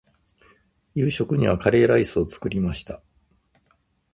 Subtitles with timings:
[0.95, 3.03] 夕食にはカレーライスを作りました。